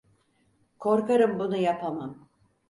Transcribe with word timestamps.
Korkarım 0.79 1.39
bunu 1.39 1.57
yapamam. 1.57 2.29